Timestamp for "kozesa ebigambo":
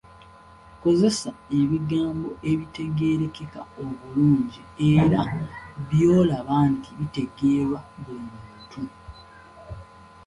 0.81-2.29